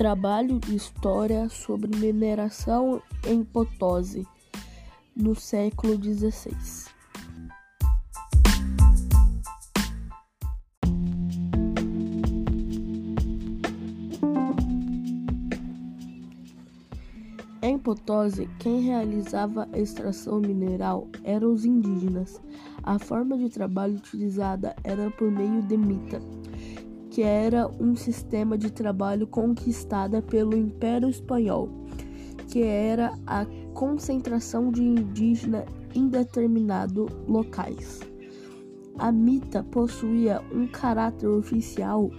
[0.00, 4.26] Trabalho de história sobre mineração em Potosí
[5.14, 6.56] no século XVI.
[17.60, 22.40] Em Potosí, quem realizava a extração mineral eram os indígenas.
[22.82, 26.22] A forma de trabalho utilizada era por meio de mita,
[27.10, 31.68] que era um sistema de trabalho conquistada pelo Império Espanhol,
[32.48, 38.00] que era a concentração de indígenas em determinados locais.
[38.98, 42.10] A mita possuía um caráter oficial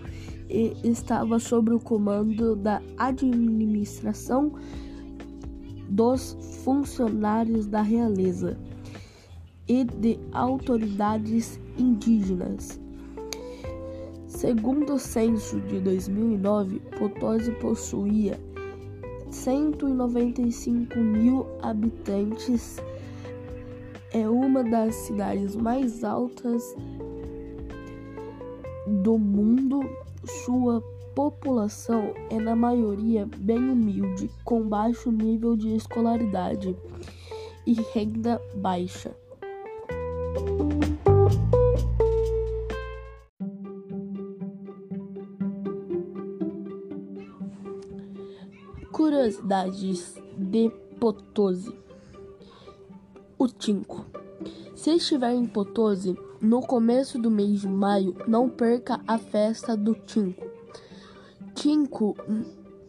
[0.49, 4.51] e estava sob o comando da administração
[5.89, 8.57] dos funcionários da realeza
[9.67, 12.80] e de autoridades indígenas.
[14.41, 18.39] Segundo o censo de 2009, Potosí possuía
[19.29, 22.77] 195 mil habitantes.
[24.11, 26.75] É uma das cidades mais altas
[29.03, 29.87] do mundo.
[30.43, 30.81] Sua
[31.13, 36.75] população é na maioria bem humilde, com baixo nível de escolaridade
[37.67, 39.15] e renda baixa.
[48.91, 51.73] Curiosidades de Potosí.
[53.37, 54.05] O Tinco.
[54.75, 59.93] Se estiver em Potosí no começo do mês de maio, não perca a festa do
[59.93, 60.43] Tinco
[61.55, 62.15] Tinco,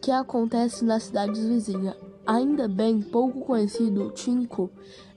[0.01, 1.97] que acontece nas cidades vizinhas.
[2.27, 4.71] Ainda bem pouco conhecido, Tinco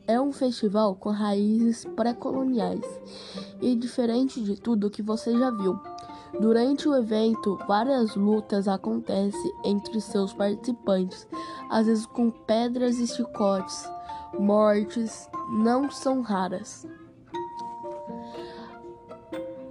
[0.07, 2.85] é um festival com raízes pré-coloniais
[3.59, 5.79] e diferente de tudo que você já viu.
[6.39, 11.27] Durante o evento, várias lutas acontecem entre seus participantes,
[11.69, 13.89] às vezes com pedras e chicotes.
[14.37, 16.85] Mortes não são raras.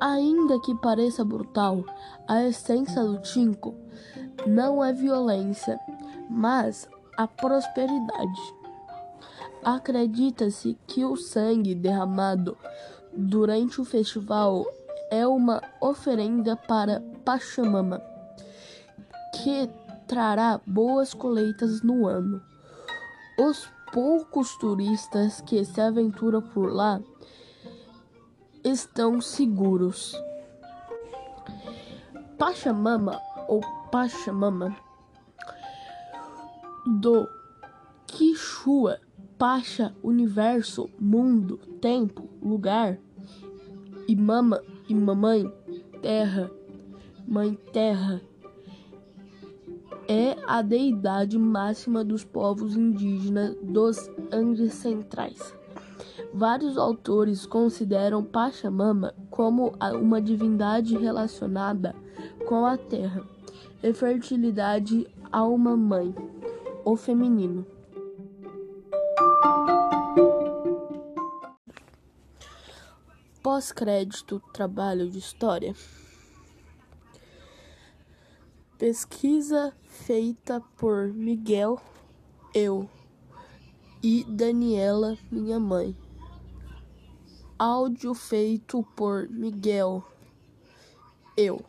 [0.01, 1.85] Ainda que pareça brutal,
[2.27, 3.75] a essência do Tinko
[4.47, 5.79] não é violência,
[6.31, 8.55] mas a prosperidade.
[9.63, 12.57] Acredita-se que o sangue derramado
[13.17, 14.67] durante o festival
[15.15, 18.03] é uma oferenda para Pachamama,
[19.33, 19.71] que
[20.09, 22.43] trará boas colheitas no ano.
[23.39, 27.01] Os poucos turistas que se aventuram por lá
[28.65, 30.21] estão seguros.
[32.37, 33.61] Pachamama ou
[33.93, 34.77] Pachamama
[36.85, 37.29] do
[38.09, 39.01] Quichua,
[39.39, 42.99] Pacha, universo, mundo, tempo, lugar,
[44.09, 45.51] e mama e mamãe,
[46.03, 46.51] terra,
[47.27, 48.21] mãe terra,
[50.07, 55.55] é a deidade máxima dos povos indígenas dos Andes Centrais.
[56.33, 61.95] Vários autores consideram Pachamama como uma divindade relacionada
[62.47, 63.23] com a terra
[63.83, 66.15] e fertilidade a uma mãe,
[66.85, 67.67] o feminino.
[73.45, 75.77] Pós-crédito Trabalho de História
[78.79, 81.79] Pesquisa feita por Miguel,
[82.55, 82.89] eu
[84.03, 85.95] e Daniela, minha mãe.
[87.59, 90.03] Áudio feito por Miguel.
[91.37, 91.63] Eu.